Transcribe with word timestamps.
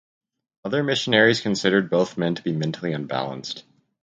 Other 0.65 0.81
missionaries 0.81 1.41
considered 1.41 1.91
both 1.91 2.17
men 2.17 2.33
to 2.33 2.41
be 2.41 2.53
"mentally 2.53 2.91
unbalanced". 2.91 3.65